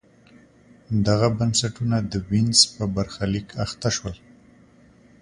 دغه 1.07 1.27
بنسټونه 1.37 1.97
د 2.11 2.13
وینز 2.29 2.59
په 2.75 2.83
برخلیک 2.95 3.47
اخته 3.65 3.89
شول. 3.95 4.15